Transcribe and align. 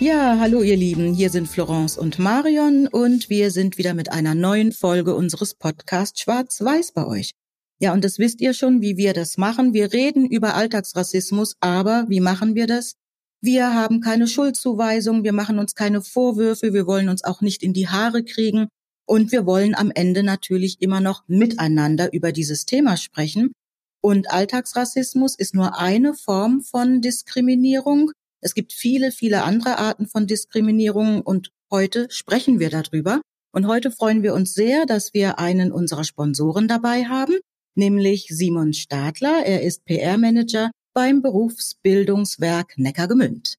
Ja, 0.00 0.38
hallo 0.40 0.62
ihr 0.62 0.78
Lieben, 0.78 1.12
hier 1.12 1.28
sind 1.28 1.46
Florence 1.46 1.98
und 1.98 2.18
Marion 2.18 2.86
und 2.86 3.28
wir 3.28 3.50
sind 3.50 3.76
wieder 3.76 3.92
mit 3.92 4.10
einer 4.10 4.34
neuen 4.34 4.72
Folge 4.72 5.14
unseres 5.14 5.52
Podcasts 5.52 6.22
Schwarz-Weiß 6.22 6.92
bei 6.92 7.06
euch. 7.06 7.32
Ja, 7.80 7.92
und 7.92 8.02
das 8.02 8.18
wisst 8.18 8.40
ihr 8.40 8.54
schon, 8.54 8.80
wie 8.80 8.96
wir 8.96 9.12
das 9.12 9.36
machen. 9.36 9.74
Wir 9.74 9.92
reden 9.92 10.24
über 10.24 10.54
Alltagsrassismus, 10.54 11.56
aber 11.60 12.06
wie 12.08 12.20
machen 12.20 12.54
wir 12.54 12.66
das? 12.66 12.94
Wir 13.42 13.74
haben 13.74 14.00
keine 14.00 14.26
Schuldzuweisung, 14.26 15.22
wir 15.22 15.34
machen 15.34 15.58
uns 15.58 15.74
keine 15.74 16.00
Vorwürfe, 16.00 16.72
wir 16.72 16.86
wollen 16.86 17.10
uns 17.10 17.22
auch 17.22 17.42
nicht 17.42 17.62
in 17.62 17.74
die 17.74 17.88
Haare 17.88 18.24
kriegen 18.24 18.68
und 19.04 19.32
wir 19.32 19.44
wollen 19.44 19.74
am 19.74 19.90
Ende 19.94 20.22
natürlich 20.22 20.80
immer 20.80 21.02
noch 21.02 21.24
miteinander 21.26 22.10
über 22.14 22.32
dieses 22.32 22.64
Thema 22.64 22.96
sprechen. 22.96 23.52
Und 24.00 24.30
Alltagsrassismus 24.30 25.34
ist 25.34 25.54
nur 25.54 25.78
eine 25.78 26.14
Form 26.14 26.62
von 26.62 27.02
Diskriminierung. 27.02 28.12
Es 28.42 28.54
gibt 28.54 28.72
viele, 28.72 29.12
viele 29.12 29.42
andere 29.42 29.78
Arten 29.78 30.06
von 30.06 30.26
Diskriminierung 30.26 31.20
und 31.20 31.52
heute 31.70 32.06
sprechen 32.10 32.58
wir 32.58 32.70
darüber. 32.70 33.20
Und 33.52 33.66
heute 33.66 33.90
freuen 33.90 34.22
wir 34.22 34.34
uns 34.34 34.54
sehr, 34.54 34.86
dass 34.86 35.12
wir 35.12 35.38
einen 35.38 35.72
unserer 35.72 36.04
Sponsoren 36.04 36.68
dabei 36.68 37.04
haben, 37.04 37.34
nämlich 37.74 38.26
Simon 38.30 38.72
Stadler. 38.72 39.44
Er 39.44 39.62
ist 39.62 39.84
PR-Manager 39.84 40.70
beim 40.94 41.20
Berufsbildungswerk 41.20 42.78
Neckargemünd. 42.78 43.56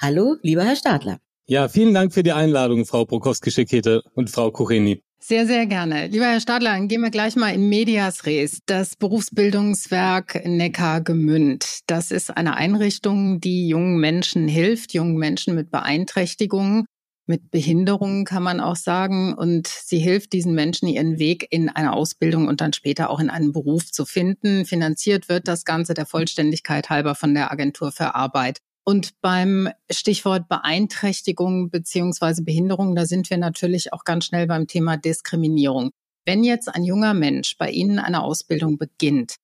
Hallo, 0.00 0.36
lieber 0.42 0.64
Herr 0.64 0.76
Stadler. 0.76 1.18
Ja, 1.46 1.68
vielen 1.68 1.94
Dank 1.94 2.12
für 2.12 2.22
die 2.22 2.32
Einladung, 2.32 2.84
Frau 2.84 3.04
Prokowski-Schekete 3.04 4.02
und 4.14 4.28
Frau 4.28 4.50
Kucheni. 4.50 5.02
Sehr, 5.20 5.46
sehr 5.46 5.66
gerne. 5.66 6.06
Lieber 6.06 6.26
Herr 6.26 6.40
Stadler, 6.40 6.80
gehen 6.86 7.02
wir 7.02 7.10
gleich 7.10 7.34
mal 7.34 7.52
in 7.52 7.68
Medias 7.68 8.24
Res. 8.24 8.60
Das 8.66 8.94
Berufsbildungswerk 8.94 10.46
Neckar-Gemünd. 10.46 11.80
Das 11.86 12.12
ist 12.12 12.36
eine 12.36 12.56
Einrichtung, 12.56 13.40
die 13.40 13.68
jungen 13.68 13.98
Menschen 13.98 14.46
hilft, 14.46 14.94
jungen 14.94 15.16
Menschen 15.16 15.56
mit 15.56 15.72
Beeinträchtigungen, 15.72 16.86
mit 17.26 17.50
Behinderungen 17.50 18.24
kann 18.24 18.42
man 18.42 18.60
auch 18.60 18.76
sagen. 18.76 19.34
Und 19.34 19.66
sie 19.66 19.98
hilft 19.98 20.32
diesen 20.32 20.54
Menschen, 20.54 20.88
ihren 20.88 21.18
Weg 21.18 21.46
in 21.50 21.68
eine 21.68 21.92
Ausbildung 21.92 22.48
und 22.48 22.60
dann 22.60 22.72
später 22.72 23.10
auch 23.10 23.20
in 23.20 23.28
einen 23.28 23.52
Beruf 23.52 23.90
zu 23.90 24.06
finden. 24.06 24.64
Finanziert 24.64 25.28
wird 25.28 25.46
das 25.46 25.64
Ganze 25.64 25.94
der 25.94 26.06
Vollständigkeit 26.06 26.90
halber 26.90 27.14
von 27.14 27.34
der 27.34 27.50
Agentur 27.50 27.92
für 27.92 28.14
Arbeit. 28.14 28.60
Und 28.88 29.20
beim 29.20 29.68
Stichwort 29.90 30.48
Beeinträchtigung 30.48 31.68
beziehungsweise 31.68 32.42
Behinderung, 32.42 32.96
da 32.96 33.04
sind 33.04 33.28
wir 33.28 33.36
natürlich 33.36 33.92
auch 33.92 34.02
ganz 34.02 34.24
schnell 34.24 34.46
beim 34.46 34.66
Thema 34.66 34.96
Diskriminierung. 34.96 35.90
Wenn 36.24 36.42
jetzt 36.42 36.74
ein 36.74 36.84
junger 36.84 37.12
Mensch 37.12 37.58
bei 37.58 37.68
Ihnen 37.68 37.98
eine 37.98 38.22
Ausbildung 38.22 38.78
beginnt, 38.78 39.34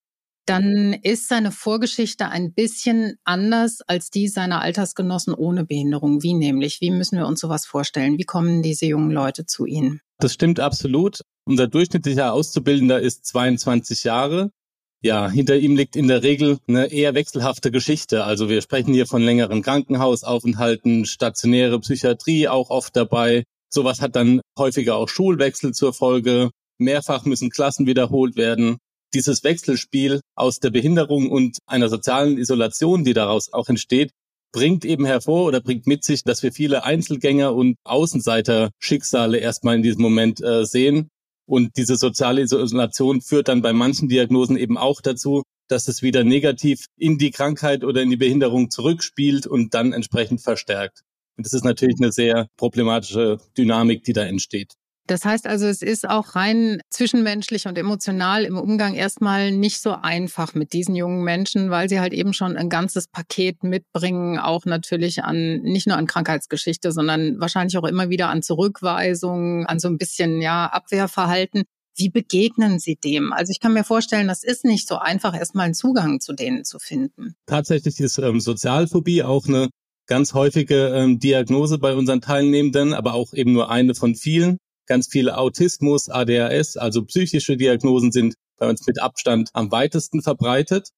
dann 0.46 0.94
ist 0.94 1.28
seine 1.28 1.52
Vorgeschichte 1.52 2.30
ein 2.30 2.54
bisschen 2.54 3.18
anders 3.24 3.82
als 3.86 4.08
die 4.08 4.28
seiner 4.28 4.62
Altersgenossen 4.62 5.34
ohne 5.34 5.66
Behinderung. 5.66 6.22
Wie 6.22 6.32
nämlich? 6.32 6.80
Wie 6.80 6.90
müssen 6.90 7.18
wir 7.18 7.26
uns 7.26 7.40
sowas 7.40 7.66
vorstellen? 7.66 8.16
Wie 8.16 8.24
kommen 8.24 8.62
diese 8.62 8.86
jungen 8.86 9.10
Leute 9.10 9.44
zu 9.44 9.66
Ihnen? 9.66 10.00
Das 10.20 10.32
stimmt 10.32 10.58
absolut. 10.58 11.20
Unser 11.46 11.68
durchschnittlicher 11.68 12.32
Auszubildender 12.32 12.98
ist 12.98 13.26
22 13.26 14.04
Jahre 14.04 14.52
ja, 15.04 15.28
hinter 15.28 15.56
ihm 15.56 15.76
liegt 15.76 15.96
in 15.96 16.08
der 16.08 16.22
Regel 16.22 16.56
eine 16.66 16.86
eher 16.86 17.14
wechselhafte 17.14 17.70
Geschichte. 17.70 18.24
Also 18.24 18.48
wir 18.48 18.62
sprechen 18.62 18.94
hier 18.94 19.06
von 19.06 19.20
längeren 19.20 19.60
Krankenhausaufenthalten, 19.60 21.04
stationäre 21.04 21.78
Psychiatrie 21.80 22.48
auch 22.48 22.70
oft 22.70 22.96
dabei. 22.96 23.44
Sowas 23.68 24.00
hat 24.00 24.16
dann 24.16 24.40
häufiger 24.58 24.96
auch 24.96 25.10
Schulwechsel 25.10 25.72
zur 25.74 25.92
Folge. 25.92 26.50
Mehrfach 26.78 27.26
müssen 27.26 27.50
Klassen 27.50 27.86
wiederholt 27.86 28.36
werden. 28.36 28.78
Dieses 29.12 29.44
Wechselspiel 29.44 30.22
aus 30.36 30.58
der 30.58 30.70
Behinderung 30.70 31.30
und 31.30 31.58
einer 31.66 31.90
sozialen 31.90 32.38
Isolation, 32.38 33.04
die 33.04 33.12
daraus 33.12 33.52
auch 33.52 33.68
entsteht, 33.68 34.10
bringt 34.54 34.86
eben 34.86 35.04
hervor 35.04 35.44
oder 35.44 35.60
bringt 35.60 35.86
mit 35.86 36.02
sich, 36.02 36.24
dass 36.24 36.42
wir 36.42 36.52
viele 36.52 36.84
Einzelgänger 36.84 37.54
und 37.54 37.76
Außenseiter-Schicksale 37.84 39.36
erstmal 39.36 39.76
in 39.76 39.82
diesem 39.82 40.00
Moment 40.00 40.42
äh, 40.42 40.64
sehen 40.64 41.10
und 41.46 41.76
diese 41.76 41.96
soziale 41.96 42.42
Isolation 42.42 43.20
führt 43.20 43.48
dann 43.48 43.62
bei 43.62 43.72
manchen 43.72 44.08
Diagnosen 44.08 44.56
eben 44.56 44.78
auch 44.78 45.00
dazu, 45.00 45.42
dass 45.68 45.88
es 45.88 46.02
wieder 46.02 46.24
negativ 46.24 46.86
in 46.96 47.18
die 47.18 47.30
Krankheit 47.30 47.84
oder 47.84 48.02
in 48.02 48.10
die 48.10 48.16
Behinderung 48.16 48.70
zurückspielt 48.70 49.46
und 49.46 49.74
dann 49.74 49.92
entsprechend 49.92 50.40
verstärkt. 50.40 51.02
Und 51.36 51.46
das 51.46 51.52
ist 51.52 51.64
natürlich 51.64 51.96
eine 51.98 52.12
sehr 52.12 52.48
problematische 52.56 53.38
Dynamik, 53.56 54.04
die 54.04 54.12
da 54.12 54.24
entsteht. 54.24 54.74
Das 55.06 55.24
heißt 55.24 55.46
also, 55.46 55.66
es 55.66 55.82
ist 55.82 56.08
auch 56.08 56.34
rein 56.34 56.80
zwischenmenschlich 56.88 57.66
und 57.66 57.76
emotional 57.76 58.44
im 58.44 58.56
Umgang 58.56 58.94
erstmal 58.94 59.52
nicht 59.52 59.82
so 59.82 59.92
einfach 59.92 60.54
mit 60.54 60.72
diesen 60.72 60.96
jungen 60.96 61.22
Menschen, 61.24 61.70
weil 61.70 61.90
sie 61.90 62.00
halt 62.00 62.14
eben 62.14 62.32
schon 62.32 62.56
ein 62.56 62.70
ganzes 62.70 63.08
Paket 63.08 63.62
mitbringen, 63.64 64.38
auch 64.38 64.64
natürlich 64.64 65.22
an, 65.22 65.60
nicht 65.60 65.86
nur 65.86 65.98
an 65.98 66.06
Krankheitsgeschichte, 66.06 66.90
sondern 66.90 67.38
wahrscheinlich 67.38 67.76
auch 67.76 67.84
immer 67.84 68.08
wieder 68.08 68.30
an 68.30 68.42
Zurückweisungen, 68.42 69.66
an 69.66 69.78
so 69.78 69.88
ein 69.88 69.98
bisschen, 69.98 70.40
ja, 70.40 70.66
Abwehrverhalten. 70.66 71.64
Wie 71.96 72.08
begegnen 72.08 72.78
Sie 72.78 72.96
dem? 72.96 73.32
Also 73.32 73.50
ich 73.50 73.60
kann 73.60 73.74
mir 73.74 73.84
vorstellen, 73.84 74.26
das 74.26 74.42
ist 74.42 74.64
nicht 74.64 74.88
so 74.88 74.96
einfach, 74.96 75.36
erstmal 75.36 75.66
einen 75.66 75.74
Zugang 75.74 76.20
zu 76.20 76.32
denen 76.32 76.64
zu 76.64 76.78
finden. 76.78 77.34
Tatsächlich 77.46 78.00
ist 78.00 78.18
ähm, 78.18 78.40
Sozialphobie 78.40 79.22
auch 79.22 79.46
eine 79.46 79.68
ganz 80.06 80.34
häufige 80.34 80.88
ähm, 80.88 81.18
Diagnose 81.18 81.78
bei 81.78 81.94
unseren 81.94 82.20
Teilnehmenden, 82.20 82.94
aber 82.94 83.14
auch 83.14 83.32
eben 83.32 83.52
nur 83.52 83.70
eine 83.70 83.94
von 83.94 84.14
vielen. 84.14 84.58
Ganz 84.86 85.08
viele 85.10 85.38
Autismus, 85.38 86.08
ADHS, 86.08 86.76
also 86.76 87.04
psychische 87.04 87.56
Diagnosen 87.56 88.12
sind 88.12 88.34
bei 88.58 88.68
uns 88.68 88.86
mit 88.86 89.00
Abstand 89.00 89.50
am 89.52 89.70
weitesten 89.70 90.22
verbreitet. 90.22 90.90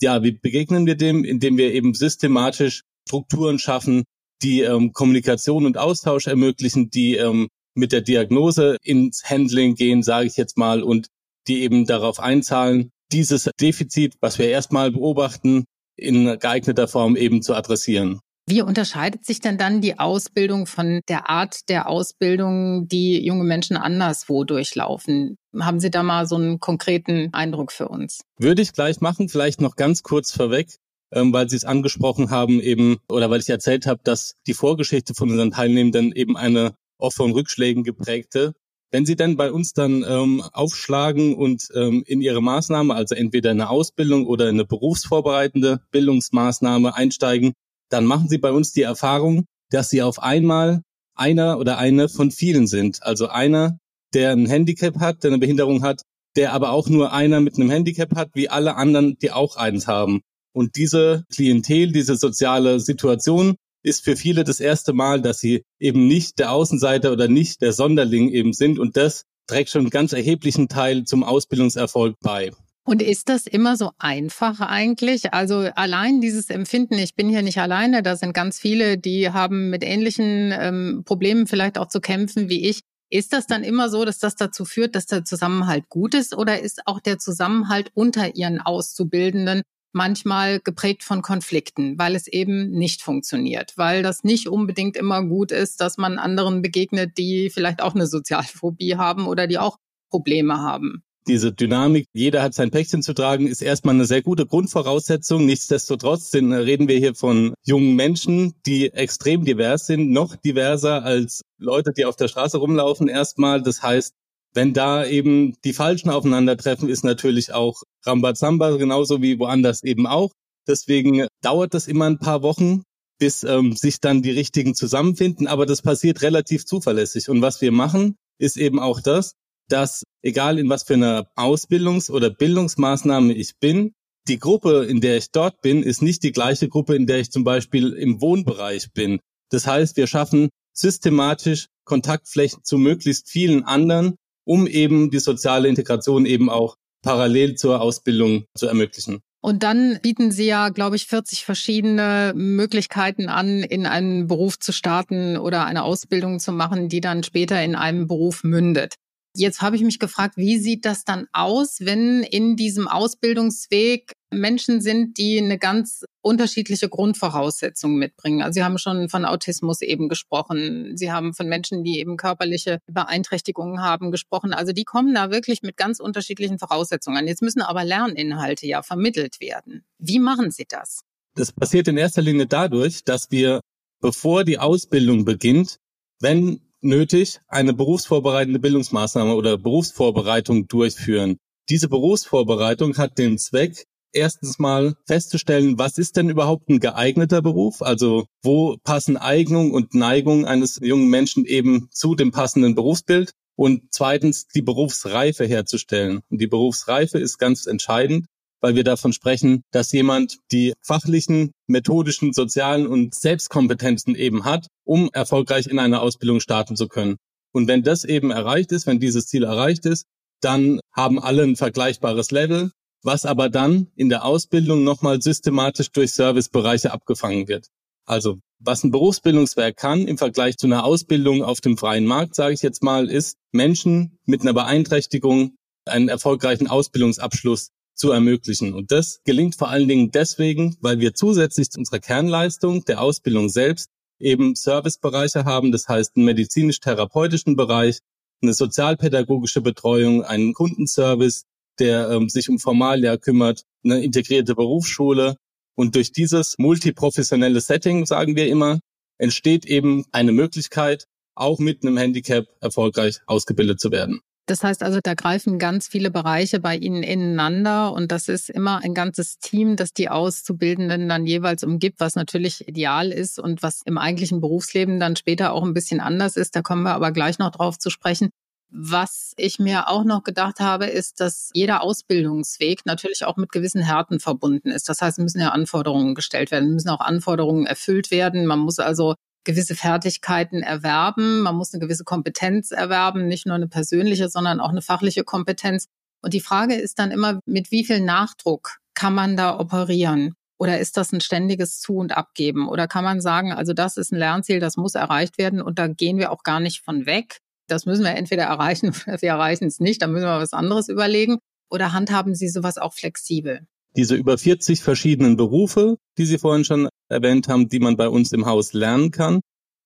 Ja, 0.00 0.22
wie 0.22 0.32
begegnen 0.32 0.86
wir 0.86 0.96
dem? 0.96 1.24
Indem 1.24 1.56
wir 1.56 1.72
eben 1.72 1.94
systematisch 1.94 2.82
Strukturen 3.06 3.58
schaffen, 3.58 4.04
die 4.42 4.62
ähm, 4.62 4.92
Kommunikation 4.92 5.66
und 5.66 5.78
Austausch 5.78 6.26
ermöglichen, 6.26 6.90
die 6.90 7.16
ähm, 7.16 7.48
mit 7.74 7.92
der 7.92 8.00
Diagnose 8.00 8.76
ins 8.82 9.24
Handling 9.24 9.74
gehen, 9.74 10.02
sage 10.02 10.26
ich 10.26 10.36
jetzt 10.36 10.56
mal, 10.56 10.82
und 10.82 11.08
die 11.46 11.62
eben 11.62 11.84
darauf 11.84 12.20
einzahlen, 12.20 12.90
dieses 13.12 13.50
Defizit, 13.60 14.14
was 14.20 14.38
wir 14.38 14.48
erstmal 14.48 14.90
beobachten, 14.90 15.64
in 15.96 16.38
geeigneter 16.38 16.88
Form 16.88 17.16
eben 17.16 17.42
zu 17.42 17.54
adressieren. 17.54 18.20
Wie 18.46 18.60
unterscheidet 18.60 19.24
sich 19.24 19.40
denn 19.40 19.56
dann 19.56 19.80
die 19.80 19.98
Ausbildung 19.98 20.66
von 20.66 21.00
der 21.08 21.30
Art 21.30 21.68
der 21.70 21.88
Ausbildung, 21.88 22.86
die 22.88 23.24
junge 23.24 23.44
Menschen 23.44 23.78
anderswo 23.78 24.44
durchlaufen? 24.44 25.38
Haben 25.58 25.80
Sie 25.80 25.90
da 25.90 26.02
mal 26.02 26.26
so 26.26 26.36
einen 26.36 26.60
konkreten 26.60 27.32
Eindruck 27.32 27.72
für 27.72 27.88
uns? 27.88 28.20
Würde 28.38 28.60
ich 28.60 28.74
gleich 28.74 29.00
machen, 29.00 29.30
vielleicht 29.30 29.62
noch 29.62 29.76
ganz 29.76 30.02
kurz 30.02 30.30
vorweg, 30.30 30.68
ähm, 31.10 31.32
weil 31.32 31.48
Sie 31.48 31.56
es 31.56 31.64
angesprochen 31.64 32.30
haben 32.30 32.60
eben, 32.60 32.98
oder 33.08 33.30
weil 33.30 33.40
ich 33.40 33.48
erzählt 33.48 33.86
habe, 33.86 34.00
dass 34.04 34.34
die 34.46 34.54
Vorgeschichte 34.54 35.14
von 35.14 35.30
unseren 35.30 35.50
Teilnehmenden 35.50 36.12
eben 36.12 36.36
eine 36.36 36.74
oft 36.98 37.16
von 37.16 37.32
Rückschlägen 37.32 37.82
geprägte. 37.82 38.52
Wenn 38.90 39.06
Sie 39.06 39.16
denn 39.16 39.36
bei 39.36 39.50
uns 39.50 39.72
dann 39.72 40.04
ähm, 40.06 40.42
aufschlagen 40.52 41.34
und 41.34 41.68
ähm, 41.74 42.04
in 42.06 42.20
Ihre 42.20 42.42
Maßnahme, 42.42 42.94
also 42.94 43.14
entweder 43.14 43.50
eine 43.50 43.70
Ausbildung 43.70 44.26
oder 44.26 44.48
eine 44.48 44.66
berufsvorbereitende 44.66 45.80
Bildungsmaßnahme 45.90 46.94
einsteigen, 46.94 47.54
dann 47.90 48.04
machen 48.04 48.28
sie 48.28 48.38
bei 48.38 48.52
uns 48.52 48.72
die 48.72 48.82
Erfahrung, 48.82 49.44
dass 49.70 49.90
sie 49.90 50.02
auf 50.02 50.22
einmal 50.22 50.82
einer 51.14 51.58
oder 51.58 51.78
eine 51.78 52.08
von 52.08 52.30
vielen 52.30 52.66
sind. 52.66 53.02
Also 53.02 53.28
einer, 53.28 53.78
der 54.12 54.32
ein 54.32 54.46
Handicap 54.46 54.98
hat, 55.00 55.22
der 55.22 55.30
eine 55.30 55.38
Behinderung 55.38 55.82
hat, 55.82 56.02
der 56.36 56.52
aber 56.52 56.70
auch 56.70 56.88
nur 56.88 57.12
einer 57.12 57.40
mit 57.40 57.56
einem 57.56 57.70
Handicap 57.70 58.16
hat, 58.16 58.30
wie 58.34 58.48
alle 58.48 58.76
anderen, 58.76 59.16
die 59.20 59.30
auch 59.30 59.56
eins 59.56 59.86
haben. 59.86 60.22
Und 60.52 60.76
diese 60.76 61.24
Klientel, 61.32 61.92
diese 61.92 62.16
soziale 62.16 62.80
Situation 62.80 63.56
ist 63.82 64.04
für 64.04 64.16
viele 64.16 64.44
das 64.44 64.60
erste 64.60 64.92
Mal, 64.92 65.20
dass 65.20 65.40
sie 65.40 65.62
eben 65.78 66.06
nicht 66.08 66.38
der 66.38 66.52
Außenseiter 66.52 67.12
oder 67.12 67.28
nicht 67.28 67.60
der 67.60 67.72
Sonderling 67.72 68.30
eben 68.30 68.52
sind. 68.52 68.78
Und 68.78 68.96
das 68.96 69.24
trägt 69.46 69.70
schon 69.70 69.82
einen 69.82 69.90
ganz 69.90 70.12
erheblichen 70.12 70.68
Teil 70.68 71.04
zum 71.04 71.22
Ausbildungserfolg 71.22 72.16
bei. 72.20 72.50
Und 72.86 73.00
ist 73.00 73.30
das 73.30 73.46
immer 73.46 73.76
so 73.76 73.92
einfach 73.98 74.60
eigentlich? 74.60 75.32
Also 75.32 75.70
allein 75.74 76.20
dieses 76.20 76.50
Empfinden, 76.50 76.98
ich 76.98 77.14
bin 77.14 77.30
hier 77.30 77.42
nicht 77.42 77.58
alleine, 77.58 78.02
da 78.02 78.14
sind 78.14 78.34
ganz 78.34 78.60
viele, 78.60 78.98
die 78.98 79.30
haben 79.30 79.70
mit 79.70 79.82
ähnlichen 79.82 80.52
ähm, 80.52 81.02
Problemen 81.06 81.46
vielleicht 81.46 81.78
auch 81.78 81.88
zu 81.88 82.00
kämpfen 82.00 82.50
wie 82.50 82.68
ich. 82.68 82.80
Ist 83.08 83.32
das 83.32 83.46
dann 83.46 83.64
immer 83.64 83.88
so, 83.88 84.04
dass 84.04 84.18
das 84.18 84.36
dazu 84.36 84.66
führt, 84.66 84.94
dass 84.94 85.06
der 85.06 85.24
Zusammenhalt 85.24 85.88
gut 85.88 86.14
ist 86.14 86.36
oder 86.36 86.60
ist 86.60 86.86
auch 86.86 87.00
der 87.00 87.18
Zusammenhalt 87.18 87.90
unter 87.94 88.36
ihren 88.36 88.60
Auszubildenden 88.60 89.62
manchmal 89.92 90.60
geprägt 90.60 91.04
von 91.04 91.22
Konflikten, 91.22 91.98
weil 91.98 92.14
es 92.14 92.26
eben 92.26 92.70
nicht 92.70 93.00
funktioniert, 93.00 93.72
weil 93.76 94.02
das 94.02 94.24
nicht 94.24 94.48
unbedingt 94.48 94.96
immer 94.96 95.22
gut 95.24 95.52
ist, 95.52 95.80
dass 95.80 95.96
man 95.96 96.18
anderen 96.18 96.60
begegnet, 96.60 97.16
die 97.16 97.48
vielleicht 97.48 97.80
auch 97.80 97.94
eine 97.94 98.08
Sozialphobie 98.08 98.96
haben 98.96 99.26
oder 99.26 99.46
die 99.46 99.58
auch 99.58 99.78
Probleme 100.10 100.58
haben 100.58 101.02
diese 101.26 101.52
Dynamik, 101.52 102.06
jeder 102.12 102.42
hat 102.42 102.54
sein 102.54 102.70
Päckchen 102.70 103.02
zu 103.02 103.14
tragen, 103.14 103.46
ist 103.46 103.62
erstmal 103.62 103.94
eine 103.94 104.04
sehr 104.04 104.22
gute 104.22 104.46
Grundvoraussetzung. 104.46 105.46
Nichtsdestotrotz 105.46 106.30
sind, 106.30 106.52
reden 106.52 106.88
wir 106.88 106.98
hier 106.98 107.14
von 107.14 107.54
jungen 107.62 107.94
Menschen, 107.94 108.54
die 108.66 108.92
extrem 108.92 109.44
divers 109.44 109.86
sind, 109.86 110.10
noch 110.10 110.36
diverser 110.36 111.02
als 111.02 111.42
Leute, 111.58 111.92
die 111.92 112.04
auf 112.04 112.16
der 112.16 112.28
Straße 112.28 112.58
rumlaufen 112.58 113.08
erstmal. 113.08 113.62
Das 113.62 113.82
heißt, 113.82 114.12
wenn 114.52 114.72
da 114.72 115.04
eben 115.04 115.56
die 115.64 115.72
Falschen 115.72 116.10
aufeinandertreffen, 116.10 116.88
ist 116.88 117.04
natürlich 117.04 117.52
auch 117.52 117.82
Rambazamba 118.04 118.76
genauso 118.76 119.20
wie 119.20 119.38
woanders 119.38 119.82
eben 119.82 120.06
auch. 120.06 120.30
Deswegen 120.66 121.26
dauert 121.42 121.74
das 121.74 121.88
immer 121.88 122.06
ein 122.06 122.18
paar 122.18 122.42
Wochen, 122.42 122.82
bis 123.18 123.42
ähm, 123.44 123.74
sich 123.74 124.00
dann 124.00 124.22
die 124.22 124.30
richtigen 124.30 124.74
zusammenfinden. 124.74 125.46
Aber 125.46 125.66
das 125.66 125.82
passiert 125.82 126.22
relativ 126.22 126.66
zuverlässig. 126.66 127.28
Und 127.28 127.42
was 127.42 127.60
wir 127.60 127.72
machen, 127.72 128.16
ist 128.38 128.56
eben 128.56 128.78
auch 128.78 129.00
das, 129.00 129.34
dass 129.68 130.02
egal 130.22 130.58
in 130.58 130.68
was 130.68 130.82
für 130.82 130.94
einer 130.94 131.28
Ausbildungs- 131.36 132.10
oder 132.10 132.30
Bildungsmaßnahme 132.30 133.32
ich 133.32 133.58
bin, 133.58 133.92
die 134.26 134.38
Gruppe, 134.38 134.84
in 134.84 135.00
der 135.00 135.18
ich 135.18 135.30
dort 135.32 135.60
bin, 135.60 135.82
ist 135.82 136.02
nicht 136.02 136.22
die 136.22 136.32
gleiche 136.32 136.68
Gruppe, 136.68 136.96
in 136.96 137.06
der 137.06 137.18
ich 137.18 137.30
zum 137.30 137.44
Beispiel 137.44 137.92
im 137.92 138.20
Wohnbereich 138.20 138.92
bin. 138.92 139.20
Das 139.50 139.66
heißt, 139.66 139.96
wir 139.96 140.06
schaffen 140.06 140.48
systematisch 140.72 141.66
Kontaktflächen 141.84 142.64
zu 142.64 142.78
möglichst 142.78 143.28
vielen 143.28 143.64
anderen, 143.64 144.16
um 144.44 144.66
eben 144.66 145.10
die 145.10 145.18
soziale 145.18 145.68
Integration 145.68 146.26
eben 146.26 146.48
auch 146.48 146.76
parallel 147.02 147.54
zur 147.54 147.80
Ausbildung 147.80 148.46
zu 148.56 148.66
ermöglichen. 148.66 149.20
Und 149.42 149.62
dann 149.62 149.98
bieten 150.00 150.32
Sie 150.32 150.46
ja, 150.46 150.70
glaube 150.70 150.96
ich, 150.96 151.06
40 151.06 151.44
verschiedene 151.44 152.32
Möglichkeiten 152.34 153.28
an, 153.28 153.62
in 153.62 153.84
einen 153.84 154.26
Beruf 154.26 154.58
zu 154.58 154.72
starten 154.72 155.36
oder 155.36 155.66
eine 155.66 155.82
Ausbildung 155.82 156.40
zu 156.40 156.50
machen, 156.50 156.88
die 156.88 157.02
dann 157.02 157.22
später 157.22 157.62
in 157.62 157.74
einem 157.74 158.06
Beruf 158.06 158.42
mündet. 158.42 158.94
Jetzt 159.36 159.62
habe 159.62 159.74
ich 159.74 159.82
mich 159.82 159.98
gefragt, 159.98 160.36
wie 160.36 160.58
sieht 160.58 160.84
das 160.84 161.04
dann 161.04 161.26
aus, 161.32 161.78
wenn 161.80 162.22
in 162.22 162.54
diesem 162.54 162.86
Ausbildungsweg 162.86 164.12
Menschen 164.30 164.80
sind, 164.80 165.18
die 165.18 165.38
eine 165.38 165.58
ganz 165.58 166.04
unterschiedliche 166.22 166.88
Grundvoraussetzungen 166.88 167.98
mitbringen. 167.98 168.42
Also 168.42 168.58
Sie 168.58 168.64
haben 168.64 168.78
schon 168.78 169.08
von 169.08 169.24
Autismus 169.24 169.82
eben 169.82 170.08
gesprochen. 170.08 170.96
Sie 170.96 171.10
haben 171.10 171.34
von 171.34 171.48
Menschen, 171.48 171.82
die 171.82 171.98
eben 171.98 172.16
körperliche 172.16 172.78
Beeinträchtigungen 172.86 173.80
haben, 173.82 174.12
gesprochen. 174.12 174.52
Also 174.52 174.72
die 174.72 174.84
kommen 174.84 175.14
da 175.14 175.30
wirklich 175.30 175.62
mit 175.62 175.76
ganz 175.76 175.98
unterschiedlichen 175.98 176.58
Voraussetzungen 176.58 177.16
an. 177.16 177.26
Jetzt 177.26 177.42
müssen 177.42 177.62
aber 177.62 177.84
Lerninhalte 177.84 178.66
ja 178.66 178.82
vermittelt 178.82 179.40
werden. 179.40 179.84
Wie 179.98 180.20
machen 180.20 180.52
Sie 180.52 180.66
das? 180.68 181.00
Das 181.34 181.50
passiert 181.50 181.88
in 181.88 181.96
erster 181.96 182.22
Linie 182.22 182.46
dadurch, 182.46 183.02
dass 183.02 183.30
wir, 183.32 183.60
bevor 184.00 184.44
die 184.44 184.58
Ausbildung 184.58 185.24
beginnt, 185.24 185.78
wenn 186.20 186.60
nötig, 186.84 187.40
eine 187.48 187.74
berufsvorbereitende 187.74 188.60
Bildungsmaßnahme 188.60 189.34
oder 189.34 189.58
Berufsvorbereitung 189.58 190.68
durchführen. 190.68 191.38
Diese 191.70 191.88
Berufsvorbereitung 191.88 192.96
hat 192.98 193.18
den 193.18 193.38
Zweck, 193.38 193.86
erstens 194.12 194.58
mal 194.58 194.94
festzustellen, 195.06 195.78
was 195.78 195.98
ist 195.98 196.16
denn 196.16 196.28
überhaupt 196.28 196.68
ein 196.68 196.78
geeigneter 196.78 197.42
Beruf? 197.42 197.82
Also 197.82 198.26
wo 198.42 198.76
passen 198.84 199.16
Eignung 199.16 199.72
und 199.72 199.94
Neigung 199.94 200.46
eines 200.46 200.78
jungen 200.82 201.08
Menschen 201.08 201.44
eben 201.44 201.88
zu 201.90 202.14
dem 202.14 202.30
passenden 202.30 202.74
Berufsbild? 202.74 203.32
Und 203.56 203.82
zweitens 203.90 204.48
die 204.48 204.62
Berufsreife 204.62 205.46
herzustellen. 205.46 206.20
Und 206.28 206.40
die 206.40 206.48
Berufsreife 206.48 207.18
ist 207.18 207.38
ganz 207.38 207.66
entscheidend, 207.66 208.26
weil 208.64 208.76
wir 208.76 208.84
davon 208.84 209.12
sprechen, 209.12 209.62
dass 209.72 209.92
jemand 209.92 210.38
die 210.50 210.72
fachlichen, 210.80 211.52
methodischen, 211.66 212.32
sozialen 212.32 212.86
und 212.86 213.14
Selbstkompetenzen 213.14 214.14
eben 214.14 214.46
hat, 214.46 214.68
um 214.84 215.10
erfolgreich 215.12 215.66
in 215.66 215.78
einer 215.78 216.00
Ausbildung 216.00 216.40
starten 216.40 216.74
zu 216.74 216.88
können. 216.88 217.16
Und 217.52 217.68
wenn 217.68 217.82
das 217.82 218.04
eben 218.04 218.30
erreicht 218.30 218.72
ist, 218.72 218.86
wenn 218.86 219.00
dieses 219.00 219.26
Ziel 219.26 219.44
erreicht 219.44 219.84
ist, 219.84 220.06
dann 220.40 220.80
haben 220.94 221.18
alle 221.18 221.42
ein 221.42 221.56
vergleichbares 221.56 222.30
Level, 222.30 222.70
was 223.02 223.26
aber 223.26 223.50
dann 223.50 223.88
in 223.96 224.08
der 224.08 224.24
Ausbildung 224.24 224.82
nochmal 224.82 225.20
systematisch 225.20 225.90
durch 225.90 226.12
Servicebereiche 226.12 226.90
abgefangen 226.90 227.48
wird. 227.48 227.66
Also 228.06 228.38
was 228.60 228.82
ein 228.82 228.92
Berufsbildungswerk 228.92 229.76
kann 229.76 230.08
im 230.08 230.16
Vergleich 230.16 230.56
zu 230.56 230.68
einer 230.68 230.84
Ausbildung 230.86 231.42
auf 231.42 231.60
dem 231.60 231.76
freien 231.76 232.06
Markt, 232.06 232.34
sage 232.34 232.54
ich 232.54 232.62
jetzt 232.62 232.82
mal, 232.82 233.10
ist 233.10 233.36
Menschen 233.52 234.16
mit 234.24 234.40
einer 234.40 234.54
Beeinträchtigung 234.54 235.54
einen 235.84 236.08
erfolgreichen 236.08 236.66
Ausbildungsabschluss 236.66 237.68
zu 237.94 238.10
ermöglichen. 238.10 238.74
Und 238.74 238.90
das 238.90 239.20
gelingt 239.24 239.54
vor 239.56 239.70
allen 239.70 239.88
Dingen 239.88 240.10
deswegen, 240.10 240.76
weil 240.80 241.00
wir 241.00 241.14
zusätzlich 241.14 241.70
zu 241.70 241.78
unserer 241.78 242.00
Kernleistung 242.00 242.84
der 242.84 243.00
Ausbildung 243.00 243.48
selbst 243.48 243.90
eben 244.18 244.54
Servicebereiche 244.54 245.44
haben, 245.44 245.72
das 245.72 245.88
heißt 245.88 246.16
einen 246.16 246.26
medizinisch-therapeutischen 246.26 247.56
Bereich, 247.56 247.98
eine 248.42 248.54
sozialpädagogische 248.54 249.60
Betreuung, 249.60 250.22
einen 250.22 250.54
Kundenservice, 250.54 251.44
der 251.78 252.10
ähm, 252.10 252.28
sich 252.28 252.48
um 252.48 252.58
Formalia 252.58 253.16
kümmert, 253.16 253.62
eine 253.84 254.02
integrierte 254.02 254.54
Berufsschule. 254.54 255.36
Und 255.76 255.96
durch 255.96 256.12
dieses 256.12 256.54
multiprofessionelle 256.58 257.60
Setting, 257.60 258.06
sagen 258.06 258.36
wir 258.36 258.48
immer, 258.48 258.78
entsteht 259.18 259.64
eben 259.64 260.04
eine 260.12 260.32
Möglichkeit, 260.32 261.06
auch 261.34 261.58
mit 261.58 261.82
einem 261.82 261.96
Handicap 261.96 262.46
erfolgreich 262.60 263.20
ausgebildet 263.26 263.80
zu 263.80 263.90
werden. 263.90 264.20
Das 264.46 264.62
heißt 264.62 264.82
also, 264.82 265.00
da 265.02 265.14
greifen 265.14 265.58
ganz 265.58 265.88
viele 265.88 266.10
Bereiche 266.10 266.60
bei 266.60 266.76
Ihnen 266.76 267.02
ineinander 267.02 267.92
und 267.94 268.12
das 268.12 268.28
ist 268.28 268.50
immer 268.50 268.84
ein 268.84 268.92
ganzes 268.92 269.38
Team, 269.38 269.76
das 269.76 269.94
die 269.94 270.10
Auszubildenden 270.10 271.08
dann 271.08 271.24
jeweils 271.24 271.64
umgibt, 271.64 271.98
was 271.98 272.14
natürlich 272.14 272.68
ideal 272.68 273.10
ist 273.10 273.38
und 273.38 273.62
was 273.62 273.80
im 273.86 273.96
eigentlichen 273.96 274.42
Berufsleben 274.42 275.00
dann 275.00 275.16
später 275.16 275.52
auch 275.54 275.62
ein 275.62 275.72
bisschen 275.72 276.00
anders 276.00 276.36
ist. 276.36 276.54
Da 276.56 276.60
kommen 276.60 276.82
wir 276.82 276.94
aber 276.94 277.10
gleich 277.10 277.38
noch 277.38 277.52
drauf 277.52 277.78
zu 277.78 277.88
sprechen. 277.88 278.28
Was 278.70 279.32
ich 279.36 279.58
mir 279.58 279.88
auch 279.88 280.04
noch 280.04 280.24
gedacht 280.24 280.58
habe, 280.60 280.86
ist, 280.86 281.20
dass 281.20 281.50
jeder 281.54 281.80
Ausbildungsweg 281.82 282.84
natürlich 282.84 283.24
auch 283.24 283.36
mit 283.36 283.52
gewissen 283.52 283.80
Härten 283.82 284.20
verbunden 284.20 284.70
ist. 284.70 284.88
Das 284.88 285.00
heißt, 285.00 285.18
es 285.18 285.22
müssen 285.22 285.40
ja 285.40 285.50
Anforderungen 285.50 286.14
gestellt 286.14 286.50
werden, 286.50 286.74
müssen 286.74 286.88
auch 286.90 287.00
Anforderungen 287.00 287.66
erfüllt 287.66 288.10
werden. 288.10 288.46
Man 288.46 288.58
muss 288.58 288.78
also 288.80 289.14
gewisse 289.44 289.74
Fertigkeiten 289.74 290.62
erwerben, 290.62 291.40
man 291.40 291.54
muss 291.54 291.72
eine 291.72 291.80
gewisse 291.80 292.04
Kompetenz 292.04 292.70
erwerben, 292.70 293.28
nicht 293.28 293.46
nur 293.46 293.54
eine 293.54 293.68
persönliche, 293.68 294.28
sondern 294.28 294.60
auch 294.60 294.70
eine 294.70 294.82
fachliche 294.82 295.24
Kompetenz. 295.24 295.86
Und 296.22 296.34
die 296.34 296.40
Frage 296.40 296.74
ist 296.74 296.98
dann 296.98 297.10
immer, 297.10 297.40
mit 297.46 297.70
wie 297.70 297.84
viel 297.84 298.00
Nachdruck 298.00 298.78
kann 298.94 299.14
man 299.14 299.36
da 299.36 299.58
operieren? 299.58 300.34
Oder 300.58 300.78
ist 300.78 300.96
das 300.96 301.12
ein 301.12 301.20
ständiges 301.20 301.80
Zu- 301.80 301.96
und 301.96 302.16
Abgeben? 302.16 302.68
Oder 302.68 302.86
kann 302.86 303.04
man 303.04 303.20
sagen, 303.20 303.52
also 303.52 303.72
das 303.72 303.96
ist 303.96 304.12
ein 304.12 304.18
Lernziel, 304.18 304.60
das 304.60 304.76
muss 304.76 304.94
erreicht 304.94 305.36
werden 305.36 305.60
und 305.60 305.78
da 305.78 305.88
gehen 305.88 306.18
wir 306.18 306.30
auch 306.30 306.42
gar 306.42 306.60
nicht 306.60 306.82
von 306.82 307.06
weg. 307.06 307.38
Das 307.68 307.86
müssen 307.86 308.04
wir 308.04 308.12
entweder 308.12 308.44
erreichen 308.44 308.94
oder 309.06 309.20
wir 309.22 309.28
erreichen 309.28 309.66
es 309.66 309.80
nicht, 309.80 310.00
dann 310.02 310.12
müssen 310.12 310.26
wir 310.26 310.38
was 310.38 310.52
anderes 310.52 310.88
überlegen. 310.88 311.38
Oder 311.70 311.92
handhaben 311.92 312.34
Sie 312.34 312.48
sowas 312.48 312.78
auch 312.78 312.94
flexibel? 312.94 313.66
Diese 313.96 314.16
über 314.16 314.38
40 314.38 314.80
verschiedenen 314.80 315.36
Berufe, 315.36 315.96
die 316.18 316.26
Sie 316.26 316.38
vorhin 316.38 316.64
schon 316.64 316.88
erwähnt 317.08 317.48
haben, 317.48 317.68
die 317.68 317.78
man 317.78 317.96
bei 317.96 318.08
uns 318.08 318.32
im 318.32 318.46
Haus 318.46 318.72
lernen 318.72 319.10
kann. 319.10 319.40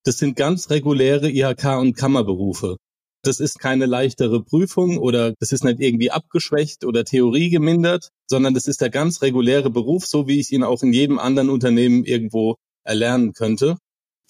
Das 0.05 0.19
sind 0.19 0.37
ganz 0.37 0.71
reguläre 0.71 1.29
IHK- 1.29 1.81
und 1.81 1.95
Kammerberufe. 1.95 2.77
Das 3.23 3.41
ist 3.41 3.59
keine 3.59 3.87
leichtere 3.87 4.43
Prüfung 4.43 4.97
oder 4.99 5.35
das 5.41 5.53
ist 5.53 5.65
nicht 5.65 5.81
irgendwie 5.81 6.11
abgeschwächt 6.11 6.85
oder 6.85 7.05
Theorie 7.05 7.51
gemindert, 7.51 8.09
sondern 8.27 8.55
das 8.55 8.69
ist 8.69 8.81
der 8.81 8.91
ganz 8.91 9.21
reguläre 9.23 9.71
Beruf, 9.71 10.07
so 10.07 10.29
wie 10.29 10.39
ich 10.39 10.53
ihn 10.53 10.63
auch 10.63 10.83
in 10.83 10.93
jedem 10.93 11.19
anderen 11.19 11.51
Unternehmen 11.51 12.05
irgendwo 12.05 12.57
erlernen 12.85 13.33
könnte. 13.33 13.77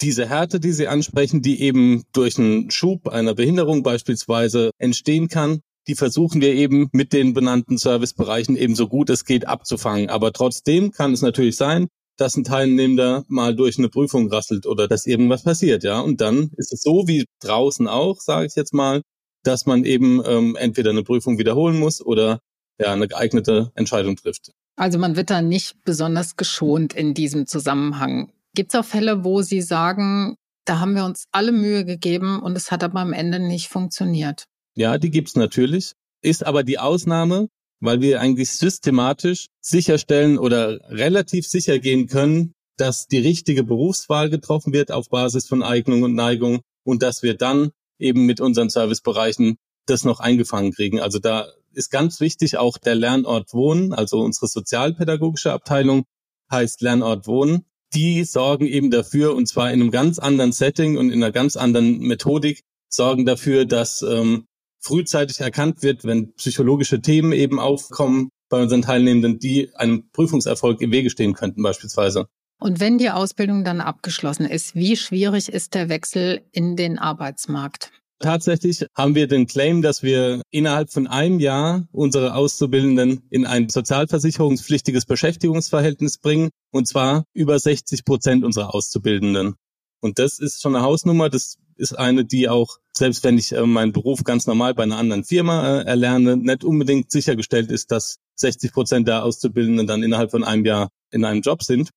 Diese 0.01 0.27
Härte, 0.27 0.59
die 0.59 0.71
Sie 0.71 0.87
ansprechen, 0.87 1.41
die 1.41 1.61
eben 1.61 2.03
durch 2.13 2.39
einen 2.39 2.71
Schub 2.71 3.07
einer 3.07 3.35
Behinderung 3.35 3.83
beispielsweise 3.83 4.71
entstehen 4.77 5.27
kann, 5.27 5.61
die 5.89 5.95
versuchen 5.95 6.39
wir 6.39 6.53
eben 6.53 6.89
mit 6.91 7.13
den 7.13 7.33
benannten 7.33 7.79
Servicebereichen 7.79 8.55
eben 8.55 8.75
so 8.75 8.87
gut 8.87 9.09
es 9.09 9.25
geht 9.25 9.47
abzufangen. 9.47 10.09
Aber 10.09 10.31
trotzdem 10.31 10.91
kann 10.91 11.13
es 11.13 11.23
natürlich 11.23 11.55
sein, 11.55 11.87
dass 12.15 12.35
ein 12.35 12.43
Teilnehmender 12.43 13.25
mal 13.27 13.55
durch 13.55 13.79
eine 13.79 13.89
Prüfung 13.89 14.31
rasselt 14.31 14.67
oder 14.67 14.87
dass 14.87 15.07
irgendwas 15.07 15.43
passiert, 15.43 15.83
ja. 15.83 15.99
Und 15.99 16.21
dann 16.21 16.51
ist 16.57 16.71
es 16.71 16.81
so 16.81 17.07
wie 17.07 17.25
draußen 17.41 17.87
auch, 17.87 18.19
sage 18.19 18.45
ich 18.45 18.55
jetzt 18.55 18.73
mal, 18.73 19.01
dass 19.43 19.65
man 19.65 19.83
eben 19.83 20.21
ähm, 20.25 20.55
entweder 20.57 20.91
eine 20.91 21.03
Prüfung 21.03 21.39
wiederholen 21.39 21.79
muss 21.79 22.05
oder 22.05 22.39
ja 22.79 22.93
eine 22.93 23.07
geeignete 23.07 23.71
Entscheidung 23.73 24.15
trifft. 24.15 24.51
Also 24.75 24.99
man 24.99 25.15
wird 25.15 25.29
da 25.31 25.41
nicht 25.41 25.75
besonders 25.85 26.35
geschont 26.35 26.93
in 26.93 27.13
diesem 27.15 27.47
Zusammenhang. 27.47 28.31
Gibt 28.53 28.73
es 28.73 28.79
auch 28.79 28.85
Fälle, 28.85 29.23
wo 29.23 29.41
Sie 29.41 29.61
sagen, 29.61 30.35
da 30.65 30.79
haben 30.79 30.93
wir 30.93 31.05
uns 31.05 31.25
alle 31.31 31.51
Mühe 31.51 31.83
gegeben 31.83 32.39
und 32.41 32.55
es 32.55 32.69
hat 32.69 32.83
aber 32.83 32.99
am 32.99 33.13
Ende 33.13 33.39
nicht 33.39 33.69
funktioniert? 33.69 34.45
Ja, 34.79 34.97
die 34.97 35.11
gibt's 35.11 35.35
natürlich, 35.35 35.91
ist 36.21 36.45
aber 36.45 36.63
die 36.63 36.79
Ausnahme, 36.79 37.49
weil 37.81 37.99
wir 37.99 38.21
eigentlich 38.21 38.51
systematisch 38.51 39.47
sicherstellen 39.59 40.37
oder 40.37 40.79
relativ 40.89 41.45
sicher 41.45 41.79
gehen 41.79 42.07
können, 42.07 42.53
dass 42.77 43.05
die 43.05 43.17
richtige 43.17 43.65
Berufswahl 43.65 44.29
getroffen 44.29 44.71
wird 44.71 44.93
auf 44.93 45.09
Basis 45.09 45.49
von 45.49 45.63
Eignung 45.63 46.03
und 46.03 46.15
Neigung 46.15 46.61
und 46.85 47.03
dass 47.03 47.23
wir 47.23 47.35
dann 47.35 47.71
eben 47.99 48.25
mit 48.25 48.39
unseren 48.39 48.69
Servicebereichen 48.69 49.57
das 49.85 50.05
noch 50.05 50.21
eingefangen 50.21 50.71
kriegen. 50.71 51.01
Also 51.01 51.19
da 51.19 51.51
ist 51.73 51.89
ganz 51.91 52.21
wichtig 52.21 52.57
auch 52.57 52.77
der 52.77 52.95
Lernort 52.95 53.53
Wohnen, 53.53 53.91
also 53.91 54.21
unsere 54.21 54.47
sozialpädagogische 54.47 55.51
Abteilung 55.51 56.05
heißt 56.49 56.79
Lernort 56.79 57.27
Wohnen. 57.27 57.65
Die 57.93 58.23
sorgen 58.23 58.65
eben 58.65 58.91
dafür, 58.91 59.35
und 59.35 59.45
zwar 59.45 59.73
in 59.73 59.81
einem 59.81 59.91
ganz 59.91 60.19
anderen 60.19 60.53
Setting 60.53 60.97
und 60.97 61.11
in 61.11 61.21
einer 61.21 61.33
ganz 61.33 61.57
anderen 61.57 61.99
Methodik, 61.99 62.61
sorgen 62.87 63.25
dafür, 63.25 63.65
dass 63.65 64.01
ähm, 64.03 64.45
frühzeitig 64.79 65.39
erkannt 65.39 65.83
wird, 65.83 66.03
wenn 66.05 66.33
psychologische 66.33 67.01
Themen 67.01 67.31
eben 67.31 67.59
aufkommen 67.59 68.29
bei 68.49 68.61
unseren 68.61 68.81
Teilnehmenden, 68.81 69.39
die 69.39 69.75
einem 69.75 70.09
Prüfungserfolg 70.11 70.81
im 70.81 70.91
Wege 70.91 71.09
stehen 71.09 71.33
könnten 71.33 71.61
beispielsweise. 71.61 72.27
Und 72.59 72.79
wenn 72.79 72.97
die 72.97 73.09
Ausbildung 73.09 73.63
dann 73.63 73.79
abgeschlossen 73.79 74.45
ist, 74.45 74.75
wie 74.75 74.97
schwierig 74.97 75.47
ist 75.49 75.75
der 75.75 75.87
Wechsel 75.87 76.41
in 76.51 76.75
den 76.75 76.99
Arbeitsmarkt? 76.99 77.91
Tatsächlich 78.21 78.85
haben 78.97 79.15
wir 79.15 79.27
den 79.27 79.47
Claim, 79.47 79.81
dass 79.81 80.03
wir 80.03 80.41
innerhalb 80.51 80.91
von 80.91 81.07
einem 81.07 81.39
Jahr 81.39 81.87
unsere 81.93 82.35
Auszubildenden 82.35 83.21
in 83.29 83.45
ein 83.45 83.69
sozialversicherungspflichtiges 83.69 85.05
Beschäftigungsverhältnis 85.05 86.17
bringen, 86.17 86.49
und 86.71 86.85
zwar 86.85 87.23
über 87.33 87.57
60 87.57 88.03
Prozent 88.03 88.43
unserer 88.43 88.75
Auszubildenden. 88.75 89.55
Und 90.01 90.19
das 90.19 90.39
ist 90.39 90.61
schon 90.61 90.75
eine 90.75 90.83
Hausnummer. 90.83 91.29
Das 91.29 91.55
ist 91.79 91.93
eine, 91.93 92.25
die 92.25 92.49
auch, 92.49 92.77
selbst 92.93 93.23
wenn 93.23 93.37
ich 93.37 93.51
äh, 93.51 93.65
meinen 93.65 93.91
Beruf 93.91 94.23
ganz 94.23 94.45
normal 94.47 94.73
bei 94.73 94.83
einer 94.83 94.97
anderen 94.97 95.23
Firma 95.23 95.79
äh, 95.79 95.85
erlerne, 95.85 96.37
nicht 96.37 96.63
unbedingt 96.63 97.11
sichergestellt 97.11 97.71
ist, 97.71 97.91
dass 97.91 98.17
60 98.35 98.71
Prozent 98.71 99.07
der 99.07 99.23
Auszubildenden 99.23 99.87
dann 99.87 100.03
innerhalb 100.03 100.31
von 100.31 100.43
einem 100.43 100.65
Jahr 100.65 100.89
in 101.11 101.25
einem 101.25 101.41
Job 101.41 101.63
sind. 101.63 101.89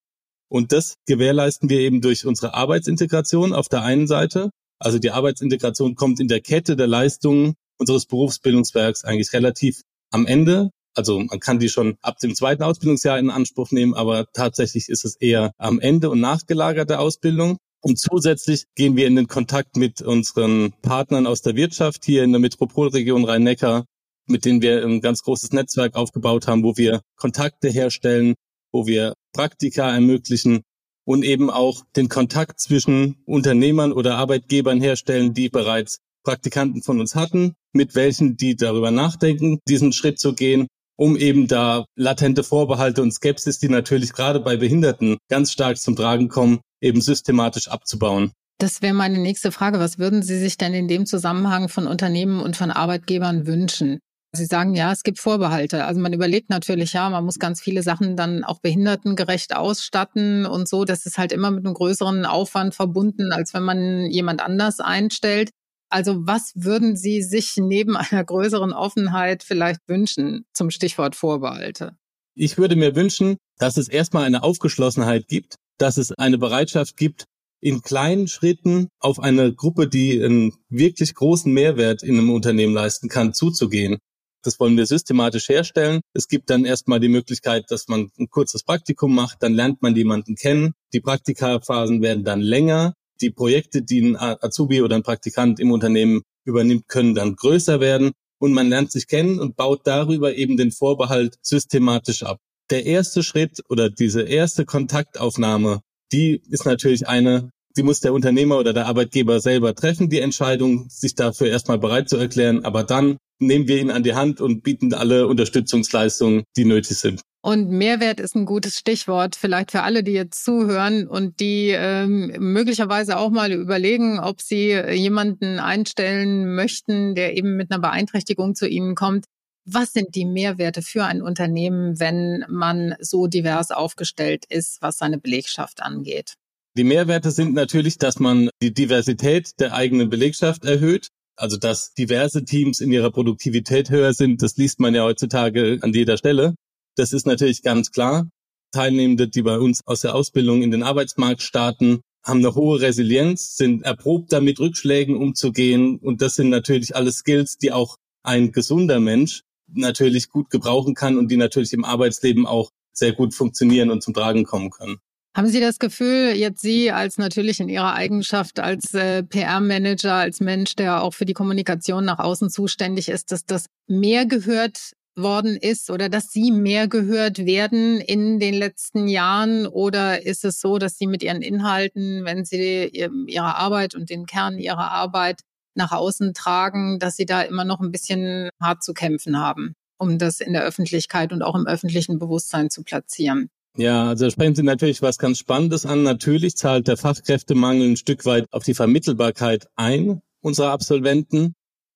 Und 0.48 0.72
das 0.72 0.96
gewährleisten 1.06 1.68
wir 1.68 1.80
eben 1.80 2.00
durch 2.00 2.26
unsere 2.26 2.54
Arbeitsintegration 2.54 3.52
auf 3.52 3.68
der 3.68 3.82
einen 3.82 4.06
Seite 4.06 4.50
also 4.84 4.98
die 4.98 5.12
Arbeitsintegration 5.12 5.94
kommt 5.94 6.18
in 6.18 6.26
der 6.26 6.40
Kette 6.40 6.74
der 6.74 6.88
Leistungen 6.88 7.54
unseres 7.78 8.06
Berufsbildungswerks 8.06 9.04
eigentlich 9.04 9.32
relativ 9.32 9.82
am 10.10 10.26
Ende. 10.26 10.70
Also 10.94 11.20
man 11.20 11.38
kann 11.38 11.60
die 11.60 11.68
schon 11.68 11.96
ab 12.02 12.18
dem 12.18 12.34
zweiten 12.34 12.64
Ausbildungsjahr 12.64 13.18
in 13.18 13.30
Anspruch 13.30 13.70
nehmen, 13.70 13.94
aber 13.94 14.26
tatsächlich 14.32 14.88
ist 14.88 15.04
es 15.04 15.14
eher 15.14 15.52
am 15.56 15.78
Ende 15.78 16.10
und 16.10 16.20
nachgelagert 16.20 16.90
der 16.90 17.00
Ausbildung. 17.00 17.58
Und 17.82 17.98
zusätzlich 17.98 18.64
gehen 18.76 18.96
wir 18.96 19.06
in 19.08 19.16
den 19.16 19.26
Kontakt 19.26 19.76
mit 19.76 20.02
unseren 20.02 20.72
Partnern 20.82 21.26
aus 21.26 21.42
der 21.42 21.56
Wirtschaft 21.56 22.04
hier 22.04 22.22
in 22.22 22.30
der 22.30 22.40
Metropolregion 22.40 23.24
Rhein-Neckar, 23.24 23.84
mit 24.28 24.44
denen 24.44 24.62
wir 24.62 24.84
ein 24.84 25.00
ganz 25.00 25.22
großes 25.22 25.50
Netzwerk 25.50 25.96
aufgebaut 25.96 26.46
haben, 26.46 26.62
wo 26.62 26.76
wir 26.76 27.02
Kontakte 27.16 27.68
herstellen, 27.68 28.34
wo 28.70 28.86
wir 28.86 29.14
Praktika 29.32 29.92
ermöglichen, 29.92 30.62
und 31.04 31.24
eben 31.24 31.50
auch 31.50 31.82
den 31.96 32.08
Kontakt 32.08 32.60
zwischen 32.60 33.22
Unternehmern 33.26 33.92
oder 33.92 34.16
Arbeitgebern 34.16 34.80
herstellen, 34.80 35.34
die 35.34 35.48
bereits 35.48 35.98
Praktikanten 36.22 36.82
von 36.82 37.00
uns 37.00 37.14
hatten, 37.14 37.54
mit 37.72 37.94
welchen 37.94 38.36
die 38.36 38.54
darüber 38.54 38.90
nachdenken, 38.90 39.58
diesen 39.68 39.92
Schritt 39.92 40.20
zu 40.20 40.34
gehen, 40.34 40.68
um 41.02 41.16
eben 41.16 41.48
da 41.48 41.84
latente 41.96 42.44
Vorbehalte 42.44 43.02
und 43.02 43.10
Skepsis, 43.10 43.58
die 43.58 43.68
natürlich 43.68 44.12
gerade 44.12 44.38
bei 44.38 44.56
Behinderten 44.56 45.18
ganz 45.28 45.50
stark 45.50 45.76
zum 45.76 45.96
Tragen 45.96 46.28
kommen, 46.28 46.60
eben 46.80 47.00
systematisch 47.00 47.66
abzubauen. 47.66 48.30
Das 48.58 48.82
wäre 48.82 48.94
meine 48.94 49.18
nächste 49.18 49.50
Frage. 49.50 49.80
Was 49.80 49.98
würden 49.98 50.22
Sie 50.22 50.38
sich 50.38 50.58
denn 50.58 50.74
in 50.74 50.86
dem 50.86 51.04
Zusammenhang 51.04 51.68
von 51.68 51.88
Unternehmen 51.88 52.38
und 52.38 52.56
von 52.56 52.70
Arbeitgebern 52.70 53.48
wünschen? 53.48 53.98
Sie 54.30 54.46
sagen, 54.46 54.76
ja, 54.76 54.92
es 54.92 55.02
gibt 55.02 55.18
Vorbehalte. 55.18 55.84
Also 55.86 56.00
man 56.00 56.12
überlegt 56.12 56.50
natürlich, 56.50 56.92
ja, 56.92 57.10
man 57.10 57.24
muss 57.24 57.40
ganz 57.40 57.60
viele 57.60 57.82
Sachen 57.82 58.16
dann 58.16 58.44
auch 58.44 58.60
behindertengerecht 58.60 59.56
ausstatten 59.56 60.46
und 60.46 60.68
so. 60.68 60.84
Das 60.84 61.04
ist 61.04 61.18
halt 61.18 61.32
immer 61.32 61.50
mit 61.50 61.66
einem 61.66 61.74
größeren 61.74 62.24
Aufwand 62.26 62.76
verbunden, 62.76 63.32
als 63.32 63.52
wenn 63.54 63.64
man 63.64 64.06
jemand 64.06 64.40
anders 64.40 64.78
einstellt. 64.78 65.50
Also 65.92 66.26
was 66.26 66.52
würden 66.54 66.96
Sie 66.96 67.20
sich 67.20 67.56
neben 67.58 67.96
einer 67.96 68.24
größeren 68.24 68.72
Offenheit 68.72 69.42
vielleicht 69.42 69.80
wünschen 69.86 70.46
zum 70.54 70.70
Stichwort 70.70 71.14
Vorbehalte? 71.14 71.96
Ich 72.34 72.56
würde 72.56 72.76
mir 72.76 72.96
wünschen, 72.96 73.36
dass 73.58 73.76
es 73.76 73.88
erstmal 73.88 74.24
eine 74.24 74.42
Aufgeschlossenheit 74.42 75.28
gibt, 75.28 75.56
dass 75.76 75.98
es 75.98 76.12
eine 76.12 76.38
Bereitschaft 76.38 76.96
gibt, 76.96 77.26
in 77.60 77.82
kleinen 77.82 78.26
Schritten 78.26 78.88
auf 79.00 79.20
eine 79.20 79.54
Gruppe, 79.54 79.86
die 79.86 80.22
einen 80.24 80.54
wirklich 80.70 81.14
großen 81.14 81.52
Mehrwert 81.52 82.02
in 82.02 82.16
einem 82.16 82.30
Unternehmen 82.30 82.72
leisten 82.72 83.10
kann, 83.10 83.34
zuzugehen. 83.34 83.98
Das 84.42 84.58
wollen 84.58 84.78
wir 84.78 84.86
systematisch 84.86 85.50
herstellen. 85.50 86.00
Es 86.14 86.26
gibt 86.26 86.48
dann 86.48 86.64
erstmal 86.64 87.00
die 87.00 87.08
Möglichkeit, 87.08 87.66
dass 87.68 87.86
man 87.88 88.10
ein 88.18 88.30
kurzes 88.30 88.64
Praktikum 88.64 89.14
macht, 89.14 89.42
dann 89.42 89.52
lernt 89.52 89.82
man 89.82 89.94
jemanden 89.94 90.36
kennen. 90.36 90.72
Die 90.94 91.00
Praktikaphasen 91.00 92.00
werden 92.00 92.24
dann 92.24 92.40
länger. 92.40 92.94
Die 93.22 93.30
Projekte, 93.30 93.82
die 93.82 94.00
ein 94.02 94.16
Azubi 94.16 94.82
oder 94.82 94.96
ein 94.96 95.04
Praktikant 95.04 95.60
im 95.60 95.70
Unternehmen 95.70 96.22
übernimmt, 96.44 96.88
können 96.88 97.14
dann 97.14 97.36
größer 97.36 97.80
werden 97.80 98.10
und 98.40 98.52
man 98.52 98.68
lernt 98.68 98.90
sich 98.90 99.06
kennen 99.06 99.38
und 99.38 99.54
baut 99.54 99.86
darüber 99.86 100.34
eben 100.34 100.56
den 100.56 100.72
Vorbehalt 100.72 101.36
systematisch 101.40 102.24
ab. 102.24 102.38
Der 102.70 102.84
erste 102.84 103.22
Schritt 103.22 103.62
oder 103.68 103.90
diese 103.90 104.22
erste 104.22 104.64
Kontaktaufnahme, 104.64 105.80
die 106.10 106.42
ist 106.50 106.66
natürlich 106.66 107.06
eine, 107.06 107.50
die 107.76 107.84
muss 107.84 108.00
der 108.00 108.12
Unternehmer 108.12 108.58
oder 108.58 108.72
der 108.72 108.86
Arbeitgeber 108.86 109.40
selber 109.40 109.74
treffen, 109.76 110.10
die 110.10 110.18
Entscheidung, 110.18 110.88
sich 110.88 111.14
dafür 111.14 111.46
erstmal 111.46 111.78
bereit 111.78 112.08
zu 112.08 112.16
erklären, 112.16 112.64
aber 112.64 112.82
dann 112.82 113.18
nehmen 113.38 113.68
wir 113.68 113.80
ihn 113.80 113.90
an 113.90 114.02
die 114.02 114.14
Hand 114.14 114.40
und 114.40 114.62
bieten 114.62 114.94
alle 114.94 115.28
Unterstützungsleistungen, 115.28 116.42
die 116.56 116.64
nötig 116.64 116.98
sind. 116.98 117.22
Und 117.44 117.70
Mehrwert 117.70 118.20
ist 118.20 118.36
ein 118.36 118.46
gutes 118.46 118.78
Stichwort, 118.78 119.34
vielleicht 119.34 119.72
für 119.72 119.82
alle, 119.82 120.04
die 120.04 120.12
jetzt 120.12 120.44
zuhören 120.44 121.08
und 121.08 121.40
die 121.40 121.70
ähm, 121.70 122.32
möglicherweise 122.38 123.18
auch 123.18 123.30
mal 123.30 123.50
überlegen, 123.50 124.20
ob 124.20 124.40
sie 124.40 124.70
jemanden 124.70 125.58
einstellen 125.58 126.54
möchten, 126.54 127.16
der 127.16 127.36
eben 127.36 127.56
mit 127.56 127.72
einer 127.72 127.80
Beeinträchtigung 127.80 128.54
zu 128.54 128.68
ihnen 128.68 128.94
kommt. 128.94 129.24
Was 129.64 129.92
sind 129.92 130.14
die 130.14 130.24
Mehrwerte 130.24 130.82
für 130.82 131.04
ein 131.04 131.20
Unternehmen, 131.20 131.98
wenn 131.98 132.44
man 132.48 132.94
so 133.00 133.26
divers 133.26 133.72
aufgestellt 133.72 134.44
ist, 134.48 134.80
was 134.80 134.98
seine 134.98 135.18
Belegschaft 135.18 135.82
angeht? 135.82 136.34
Die 136.76 136.84
Mehrwerte 136.84 137.32
sind 137.32 137.54
natürlich, 137.54 137.98
dass 137.98 138.20
man 138.20 138.50
die 138.62 138.72
Diversität 138.72 139.50
der 139.58 139.74
eigenen 139.74 140.10
Belegschaft 140.10 140.64
erhöht, 140.64 141.08
also 141.36 141.56
dass 141.56 141.92
diverse 141.92 142.44
Teams 142.44 142.80
in 142.80 142.92
ihrer 142.92 143.10
Produktivität 143.10 143.90
höher 143.90 144.14
sind, 144.14 144.42
das 144.42 144.56
liest 144.56 144.78
man 144.78 144.94
ja 144.94 145.02
heutzutage 145.02 145.78
an 145.82 145.92
jeder 145.92 146.16
Stelle. 146.16 146.54
Das 146.96 147.12
ist 147.12 147.26
natürlich 147.26 147.62
ganz 147.62 147.90
klar. 147.90 148.28
Teilnehmende, 148.72 149.28
die 149.28 149.42
bei 149.42 149.58
uns 149.58 149.80
aus 149.86 150.00
der 150.00 150.14
Ausbildung 150.14 150.62
in 150.62 150.70
den 150.70 150.82
Arbeitsmarkt 150.82 151.42
starten, 151.42 152.00
haben 152.24 152.38
eine 152.38 152.54
hohe 152.54 152.80
Resilienz, 152.80 153.56
sind 153.56 153.82
erprobt 153.82 154.32
damit 154.32 154.60
Rückschlägen 154.60 155.16
umzugehen. 155.16 155.98
Und 155.98 156.22
das 156.22 156.36
sind 156.36 156.48
natürlich 156.48 156.94
alles 156.94 157.16
Skills, 157.16 157.58
die 157.58 157.72
auch 157.72 157.96
ein 158.22 158.52
gesunder 158.52 159.00
Mensch 159.00 159.42
natürlich 159.74 160.28
gut 160.28 160.50
gebrauchen 160.50 160.94
kann 160.94 161.18
und 161.18 161.28
die 161.28 161.36
natürlich 161.36 161.72
im 161.72 161.84
Arbeitsleben 161.84 162.46
auch 162.46 162.70
sehr 162.92 163.12
gut 163.12 163.34
funktionieren 163.34 163.90
und 163.90 164.02
zum 164.02 164.14
Tragen 164.14 164.44
kommen 164.44 164.70
können. 164.70 164.98
Haben 165.34 165.48
Sie 165.48 165.60
das 165.60 165.78
Gefühl, 165.78 166.34
jetzt 166.34 166.60
Sie 166.60 166.90
als 166.90 167.16
natürlich 167.16 167.58
in 167.58 167.70
Ihrer 167.70 167.94
Eigenschaft 167.94 168.60
als 168.60 168.92
äh, 168.92 169.22
PR-Manager, 169.22 170.12
als 170.12 170.40
Mensch, 170.40 170.76
der 170.76 171.02
auch 171.02 171.14
für 171.14 171.24
die 171.24 171.32
Kommunikation 171.32 172.04
nach 172.04 172.18
außen 172.18 172.50
zuständig 172.50 173.08
ist, 173.08 173.32
dass 173.32 173.46
das 173.46 173.64
mehr 173.88 174.26
gehört 174.26 174.92
worden 175.16 175.56
ist 175.56 175.90
oder 175.90 176.08
dass 176.08 176.30
Sie 176.30 176.50
mehr 176.50 176.88
gehört 176.88 177.44
werden 177.44 178.00
in 178.00 178.38
den 178.38 178.54
letzten 178.54 179.08
Jahren? 179.08 179.66
Oder 179.66 180.24
ist 180.24 180.44
es 180.44 180.60
so, 180.60 180.78
dass 180.78 180.98
Sie 180.98 181.06
mit 181.06 181.22
Ihren 181.22 181.42
Inhalten, 181.42 182.24
wenn 182.24 182.44
Sie 182.44 182.86
Ihre 182.86 183.56
Arbeit 183.56 183.94
und 183.94 184.10
den 184.10 184.26
Kern 184.26 184.58
Ihrer 184.58 184.90
Arbeit 184.90 185.40
nach 185.74 185.92
außen 185.92 186.34
tragen, 186.34 186.98
dass 186.98 187.16
Sie 187.16 187.26
da 187.26 187.42
immer 187.42 187.64
noch 187.64 187.80
ein 187.80 187.92
bisschen 187.92 188.50
hart 188.60 188.82
zu 188.82 188.94
kämpfen 188.94 189.38
haben, 189.38 189.74
um 189.98 190.18
das 190.18 190.40
in 190.40 190.52
der 190.52 190.64
Öffentlichkeit 190.64 191.32
und 191.32 191.42
auch 191.42 191.54
im 191.54 191.66
öffentlichen 191.66 192.18
Bewusstsein 192.18 192.70
zu 192.70 192.82
platzieren? 192.82 193.48
Ja, 193.76 194.08
also 194.08 194.28
sprechen 194.28 194.54
Sie 194.54 194.62
natürlich 194.62 195.00
was 195.00 195.16
ganz 195.16 195.38
Spannendes 195.38 195.86
an. 195.86 196.02
Natürlich 196.02 196.56
zahlt 196.56 196.88
der 196.88 196.98
Fachkräftemangel 196.98 197.92
ein 197.92 197.96
Stück 197.96 198.26
weit 198.26 198.46
auf 198.50 198.64
die 198.64 198.74
Vermittelbarkeit 198.74 199.66
ein 199.76 200.20
unserer 200.42 200.72
Absolventen. 200.72 201.54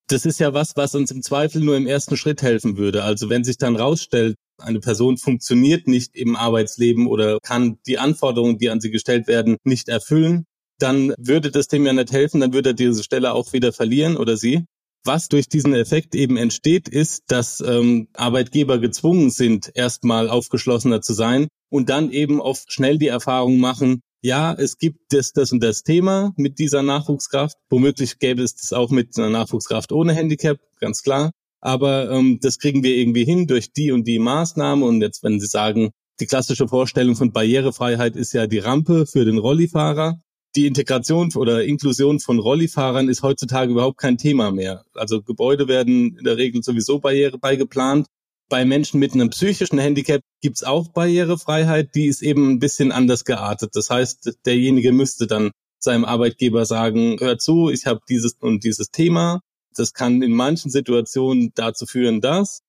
Das 0.08 0.24
ist 0.24 0.38
ja 0.38 0.54
was, 0.54 0.76
was 0.76 0.94
uns 0.94 1.10
im 1.10 1.22
Zweifel 1.22 1.62
nur 1.62 1.76
im 1.76 1.86
ersten 1.86 2.16
Schritt 2.16 2.40
helfen 2.42 2.76
würde. 2.76 3.02
Also 3.02 3.28
wenn 3.28 3.42
sich 3.42 3.58
dann 3.58 3.74
rausstellt, 3.74 4.36
eine 4.58 4.80
Person 4.80 5.18
funktioniert 5.18 5.88
nicht 5.88 6.14
im 6.14 6.36
Arbeitsleben 6.36 7.06
oder 7.08 7.38
kann 7.42 7.78
die 7.86 7.98
Anforderungen, 7.98 8.58
die 8.58 8.70
an 8.70 8.80
sie 8.80 8.90
gestellt 8.90 9.26
werden, 9.26 9.56
nicht 9.64 9.88
erfüllen, 9.88 10.46
dann 10.78 11.12
würde 11.18 11.50
das 11.50 11.68
dem 11.68 11.86
ja 11.86 11.92
nicht 11.92 12.12
helfen, 12.12 12.40
dann 12.40 12.52
würde 12.52 12.70
er 12.70 12.74
diese 12.74 13.02
Stelle 13.02 13.32
auch 13.32 13.52
wieder 13.52 13.72
verlieren 13.72 14.16
oder 14.16 14.36
sie. 14.36 14.64
Was 15.04 15.28
durch 15.28 15.48
diesen 15.48 15.72
Effekt 15.74 16.14
eben 16.14 16.36
entsteht, 16.36 16.88
ist, 16.88 17.24
dass 17.28 17.60
ähm, 17.60 18.08
Arbeitgeber 18.14 18.78
gezwungen 18.78 19.30
sind, 19.30 19.70
erstmal 19.74 20.28
aufgeschlossener 20.28 21.00
zu 21.00 21.14
sein 21.14 21.48
und 21.70 21.90
dann 21.90 22.10
eben 22.10 22.40
oft 22.40 22.72
schnell 22.72 22.98
die 22.98 23.06
Erfahrung 23.06 23.58
machen, 23.58 24.00
ja, 24.22 24.52
es 24.54 24.78
gibt 24.78 25.12
das, 25.12 25.32
das 25.32 25.52
und 25.52 25.62
das 25.62 25.82
Thema 25.82 26.32
mit 26.36 26.58
dieser 26.58 26.82
Nachwuchskraft. 26.82 27.56
Womöglich 27.70 28.18
gäbe 28.18 28.42
es 28.42 28.56
das 28.56 28.72
auch 28.72 28.90
mit 28.90 29.16
einer 29.18 29.30
Nachwuchskraft 29.30 29.92
ohne 29.92 30.14
Handicap, 30.14 30.58
ganz 30.80 31.02
klar. 31.02 31.32
Aber 31.60 32.10
ähm, 32.10 32.38
das 32.40 32.58
kriegen 32.58 32.82
wir 32.82 32.96
irgendwie 32.96 33.24
hin 33.24 33.46
durch 33.46 33.72
die 33.72 33.92
und 33.92 34.04
die 34.04 34.18
Maßnahme. 34.18 34.84
Und 34.84 35.00
jetzt, 35.00 35.22
wenn 35.22 35.40
Sie 35.40 35.46
sagen, 35.46 35.90
die 36.20 36.26
klassische 36.26 36.68
Vorstellung 36.68 37.16
von 37.16 37.32
Barrierefreiheit 37.32 38.16
ist 38.16 38.32
ja 38.32 38.46
die 38.46 38.58
Rampe 38.58 39.06
für 39.06 39.24
den 39.24 39.38
Rollifahrer 39.38 40.20
die 40.56 40.66
Integration 40.66 41.30
oder 41.36 41.64
Inklusion 41.64 42.18
von 42.18 42.38
Rollifahrern 42.38 43.08
ist 43.08 43.22
heutzutage 43.22 43.72
überhaupt 43.72 43.98
kein 43.98 44.16
Thema 44.16 44.50
mehr. 44.50 44.84
Also 44.94 45.22
Gebäude 45.22 45.68
werden 45.68 46.16
in 46.16 46.24
der 46.24 46.38
Regel 46.38 46.62
sowieso 46.62 46.98
barrierefrei 46.98 47.56
geplant. 47.56 48.06
Bei 48.48 48.64
Menschen 48.64 49.00
mit 49.00 49.12
einem 49.12 49.30
psychischen 49.30 49.78
Handicap 49.78 50.22
gibt's 50.40 50.62
auch 50.62 50.88
Barrierefreiheit, 50.88 51.94
die 51.96 52.06
ist 52.06 52.22
eben 52.22 52.50
ein 52.50 52.58
bisschen 52.60 52.92
anders 52.92 53.24
geartet. 53.24 53.70
Das 53.74 53.90
heißt, 53.90 54.38
derjenige 54.46 54.92
müsste 54.92 55.26
dann 55.26 55.50
seinem 55.80 56.04
Arbeitgeber 56.04 56.64
sagen, 56.64 57.16
hör 57.18 57.38
zu, 57.38 57.70
ich 57.70 57.86
habe 57.86 58.00
dieses 58.08 58.34
und 58.40 58.62
dieses 58.62 58.90
Thema. 58.90 59.40
Das 59.74 59.92
kann 59.92 60.22
in 60.22 60.32
manchen 60.32 60.70
Situationen 60.70 61.52
dazu 61.54 61.86
führen, 61.86 62.20
dass. 62.20 62.60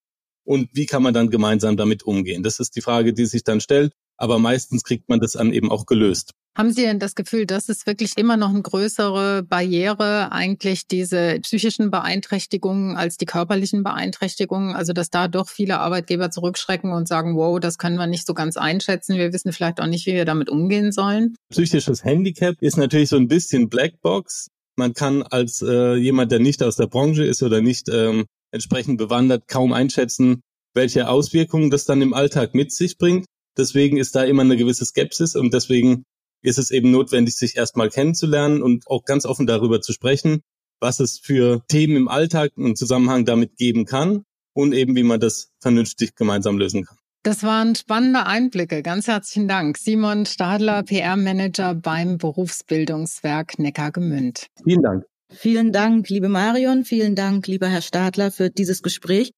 Und 0.43 0.69
wie 0.73 0.85
kann 0.85 1.03
man 1.03 1.13
dann 1.13 1.29
gemeinsam 1.29 1.77
damit 1.77 2.03
umgehen? 2.03 2.41
Das 2.41 2.59
ist 2.59 2.75
die 2.75 2.81
Frage, 2.81 3.13
die 3.13 3.25
sich 3.25 3.43
dann 3.43 3.61
stellt. 3.61 3.93
Aber 4.17 4.39
meistens 4.39 4.83
kriegt 4.83 5.09
man 5.09 5.19
das 5.19 5.33
dann 5.33 5.53
eben 5.53 5.71
auch 5.71 5.85
gelöst. 5.85 6.31
Haben 6.57 6.71
Sie 6.71 6.81
denn 6.81 6.97
das 6.97 7.13
Gefühl, 7.13 7.45
dass 7.45 7.69
es 7.69 7.85
wirklich 7.85 8.13
immer 8.17 8.35
noch 8.35 8.49
eine 8.49 8.63
größere 8.63 9.43
Barriere 9.43 10.31
eigentlich 10.31 10.87
diese 10.87 11.39
psychischen 11.41 11.91
Beeinträchtigungen 11.91 12.95
als 12.95 13.17
die 13.17 13.27
körperlichen 13.27 13.83
Beeinträchtigungen? 13.83 14.75
Also 14.75 14.91
dass 14.91 15.11
da 15.11 15.27
doch 15.27 15.49
viele 15.49 15.79
Arbeitgeber 15.79 16.31
zurückschrecken 16.31 16.93
und 16.93 17.07
sagen, 17.07 17.35
wow, 17.37 17.59
das 17.59 17.77
können 17.77 17.97
wir 17.97 18.07
nicht 18.07 18.25
so 18.25 18.33
ganz 18.33 18.57
einschätzen. 18.57 19.17
Wir 19.17 19.33
wissen 19.33 19.53
vielleicht 19.53 19.79
auch 19.79 19.85
nicht, 19.85 20.07
wie 20.07 20.13
wir 20.13 20.25
damit 20.25 20.49
umgehen 20.49 20.91
sollen. 20.91 21.35
Psychisches 21.51 22.03
Handicap 22.03 22.55
ist 22.59 22.75
natürlich 22.75 23.09
so 23.09 23.17
ein 23.17 23.27
bisschen 23.27 23.69
Blackbox. 23.69 24.47
Man 24.77 24.95
kann 24.95 25.21
als 25.21 25.61
äh, 25.61 25.93
jemand, 25.93 26.31
der 26.31 26.39
nicht 26.39 26.63
aus 26.63 26.75
der 26.75 26.87
Branche 26.87 27.23
ist 27.23 27.43
oder 27.43 27.61
nicht 27.61 27.87
ähm, 27.87 28.25
entsprechend 28.51 28.97
bewandert, 28.97 29.47
kaum 29.47 29.73
einschätzen, 29.73 30.41
welche 30.73 31.07
Auswirkungen 31.07 31.69
das 31.69 31.85
dann 31.85 32.01
im 32.01 32.15
Alltag 32.15 32.55
mit 32.55 32.71
sich 32.71 32.97
bringt. 32.97 33.27
Deswegen 33.55 33.97
ist 33.97 34.15
da 34.15 34.23
immer 34.23 34.41
eine 34.41 34.57
gewisse 34.57 34.85
Skepsis 34.85 35.35
und 35.35 35.53
deswegen 35.53 36.03
ist 36.41 36.57
es 36.57 36.71
eben 36.71 36.91
notwendig, 36.91 37.35
sich 37.35 37.57
erstmal 37.57 37.89
kennenzulernen 37.89 38.61
und 38.61 38.87
auch 38.87 39.03
ganz 39.03 39.25
offen 39.25 39.47
darüber 39.47 39.81
zu 39.81 39.93
sprechen, 39.93 40.41
was 40.79 40.99
es 40.99 41.19
für 41.19 41.61
Themen 41.67 41.95
im 41.95 42.07
Alltag 42.07 42.51
und 42.55 42.77
Zusammenhang 42.77 43.25
damit 43.25 43.57
geben 43.57 43.85
kann 43.85 44.23
und 44.53 44.73
eben 44.73 44.95
wie 44.95 45.03
man 45.03 45.19
das 45.19 45.51
vernünftig 45.59 46.15
gemeinsam 46.15 46.57
lösen 46.57 46.85
kann. 46.85 46.97
Das 47.23 47.43
waren 47.43 47.75
spannende 47.75 48.25
Einblicke. 48.25 48.81
Ganz 48.83 49.07
herzlichen 49.07 49.47
Dank. 49.47 49.77
Simon 49.77 50.25
Stadler, 50.25 50.83
PR-Manager 50.83 51.75
beim 51.75 52.17
Berufsbildungswerk 52.17 53.59
Neckargemünd. 53.59 54.47
Vielen 54.63 54.81
Dank. 54.81 55.05
Vielen 55.29 55.73
Dank, 55.73 56.07
liebe 56.09 56.29
Marion. 56.29 56.85
Vielen 56.85 57.15
Dank, 57.15 57.47
lieber 57.47 57.67
Herr 57.67 57.81
Stadler, 57.81 58.31
für 58.31 58.49
dieses 58.49 58.81
Gespräch. 58.81 59.31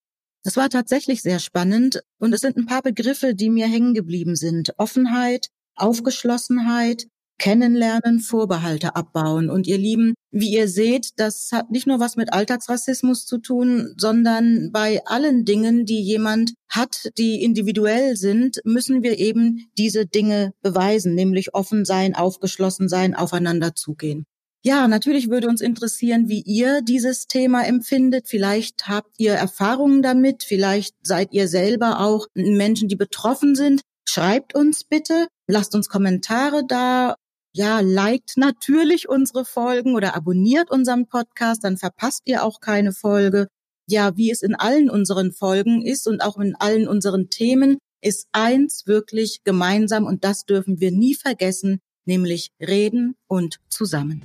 Das 0.43 0.55
war 0.55 0.69
tatsächlich 0.69 1.21
sehr 1.21 1.39
spannend 1.39 2.01
und 2.19 2.33
es 2.33 2.41
sind 2.41 2.57
ein 2.57 2.67
paar 2.67 2.81
Begriffe, 2.81 3.33
die 3.33 3.49
mir 3.49 3.67
hängen 3.67 3.93
geblieben 3.93 4.35
sind. 4.35 4.73
Offenheit, 4.77 5.47
Aufgeschlossenheit, 5.79 7.07
Kennenlernen, 7.39 8.19
Vorbehalte 8.19 8.95
abbauen. 8.95 9.49
Und 9.49 9.65
ihr 9.65 9.77
Lieben, 9.77 10.13
wie 10.31 10.53
ihr 10.53 10.67
seht, 10.67 11.11
das 11.15 11.49
hat 11.51 11.71
nicht 11.71 11.87
nur 11.87 11.99
was 11.99 12.15
mit 12.17 12.33
Alltagsrassismus 12.33 13.25
zu 13.25 13.39
tun, 13.39 13.95
sondern 13.97 14.71
bei 14.71 15.01
allen 15.05 15.45
Dingen, 15.45 15.85
die 15.85 16.01
jemand 16.01 16.53
hat, 16.69 17.09
die 17.17 17.41
individuell 17.41 18.15
sind, 18.15 18.59
müssen 18.65 19.01
wir 19.01 19.17
eben 19.17 19.69
diese 19.77 20.05
Dinge 20.05 20.51
beweisen, 20.61 21.15
nämlich 21.15 21.55
offen 21.55 21.85
sein, 21.85 22.13
aufgeschlossen 22.13 22.89
sein, 22.89 23.15
aufeinander 23.15 23.73
zugehen. 23.73 24.25
Ja, 24.61 24.89
natürlich 24.89 25.29
würde 25.29 25.47
uns 25.47 25.61
interessieren, 25.61 26.27
wie 26.27 26.41
ihr 26.41 26.81
dieses 26.81 27.27
Thema 27.27 27.65
empfindet. 27.65 28.27
Vielleicht 28.27 28.89
habt 28.89 29.11
ihr 29.17 29.31
Erfahrungen 29.31 30.01
damit, 30.01 30.43
vielleicht 30.43 30.95
seid 31.01 31.31
ihr 31.31 31.47
selber 31.47 32.01
auch 32.01 32.27
Menschen, 32.33 32.89
die 32.89 32.97
betroffen 32.97 33.55
sind. 33.55 33.81
Schreibt 34.03 34.55
uns 34.55 34.83
bitte, 34.83 35.27
lasst 35.49 35.75
uns 35.75 35.89
Kommentare 35.89 36.63
da. 36.65 37.15
Ja, 37.53 37.79
liked 37.79 38.37
natürlich 38.37 39.09
unsere 39.09 39.43
Folgen 39.43 39.95
oder 39.95 40.15
abonniert 40.15 40.69
unseren 40.69 41.07
Podcast, 41.07 41.63
dann 41.63 41.77
verpasst 41.77 42.21
ihr 42.25 42.43
auch 42.43 42.59
keine 42.61 42.93
Folge. 42.93 43.47
Ja, 43.87 44.15
wie 44.15 44.29
es 44.29 44.43
in 44.43 44.53
allen 44.53 44.89
unseren 44.89 45.31
Folgen 45.31 45.81
ist 45.81 46.07
und 46.07 46.21
auch 46.21 46.37
in 46.37 46.55
allen 46.55 46.87
unseren 46.87 47.29
Themen, 47.29 47.79
ist 48.01 48.27
eins 48.31 48.85
wirklich 48.85 49.41
gemeinsam 49.43 50.05
und 50.05 50.23
das 50.23 50.45
dürfen 50.45 50.79
wir 50.79 50.91
nie 50.91 51.15
vergessen, 51.15 51.79
nämlich 52.05 52.51
reden 52.61 53.15
und 53.27 53.57
zusammen. 53.67 54.21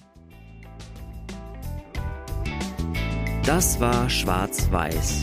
Das 3.46 3.81
war 3.81 4.09
Schwarz-Weiß 4.11 5.22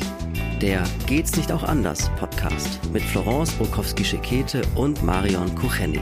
der 0.62 0.84
Geht's 1.08 1.36
nicht 1.38 1.52
auch 1.52 1.64
anders 1.64 2.12
Podcast 2.20 2.31
mit 2.92 3.04
Florence 3.04 3.52
Bukowski-Schekete 3.54 4.62
und 4.76 5.04
Marion 5.04 5.54
Kucheni. 5.56 6.02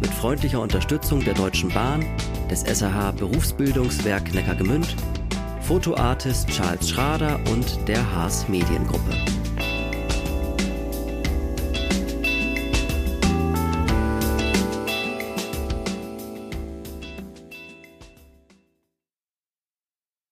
Mit 0.00 0.10
freundlicher 0.10 0.60
Unterstützung 0.60 1.22
der 1.24 1.34
Deutschen 1.34 1.68
Bahn, 1.70 2.04
des 2.50 2.60
SAH 2.62 3.12
Berufsbildungswerk 3.12 4.32
Neckargemünd, 4.34 4.96
Fotoartist 5.60 6.48
Charles 6.48 6.90
Schrader 6.90 7.38
und 7.50 7.78
der 7.86 8.14
Haas 8.14 8.48
Mediengruppe. 8.48 9.43